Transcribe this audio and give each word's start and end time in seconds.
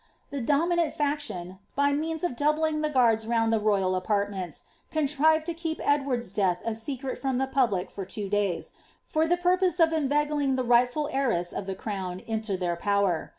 The 0.31 0.41
dominant 0.41 0.97
ftctton, 0.97 1.59
by 1.75 1.93
means 1.93 2.23
of 2.23 2.35
doubling 2.35 2.81
the 2.81 2.89
guards 2.89 3.27
round 3.27 3.53
the 3.53 3.59
royal 3.59 3.93
apartments, 3.93 4.63
contrived 4.89 5.45
to 5.45 5.53
keep 5.53 5.79
Ed 5.87 6.07
ward's 6.07 6.31
death 6.31 6.59
a 6.65 6.73
secret 6.73 7.19
from 7.21 7.37
the 7.37 7.45
public 7.45 7.91
for 7.91 8.03
two 8.03 8.27
days, 8.27 8.71
for 9.03 9.27
the 9.27 9.37
purpose 9.37 9.79
of 9.79 9.93
inveigling 9.93 10.55
the 10.55 10.63
rightful 10.65 11.07
heiress 11.11 11.53
of 11.53 11.67
the 11.67 11.75
crown 11.75 12.19
into 12.21 12.57
their 12.57 12.75
power. 12.75 13.29